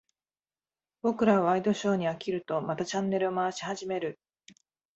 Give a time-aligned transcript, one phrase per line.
[1.03, 4.19] 僕らはワイドショーに飽きると、またチャンネルを回し始める。